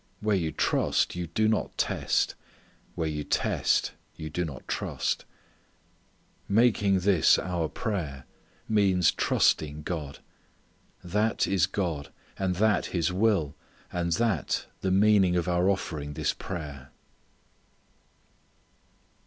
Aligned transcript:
Where 0.19 0.35
you 0.35 0.51
trust 0.51 1.13
you 1.15 1.27
do 1.27 1.47
not 1.47 1.77
test. 1.77 2.33
Where 2.95 3.07
you 3.07 3.23
test 3.23 3.91
you 4.15 4.31
do 4.31 4.43
not 4.43 4.67
trust. 4.67 5.25
Making 6.49 7.01
this 7.01 7.37
our 7.37 7.69
prayer 7.69 8.25
means 8.67 9.11
trusting 9.11 9.83
God. 9.83 10.17
That 11.03 11.45
is 11.45 11.67
God, 11.67 12.11
and 12.39 12.55
that 12.55 12.87
His 12.87 13.13
will, 13.13 13.55
and 13.93 14.11
that 14.13 14.65
the 14.79 14.89
meaning 14.89 15.35
of 15.35 15.47
our 15.47 15.69
offering 15.69 16.13
this 16.13 16.33
prayer. 16.33 16.89